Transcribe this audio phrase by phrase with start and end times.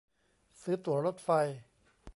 [0.61, 1.29] ซื้อตั๋วรถไฟ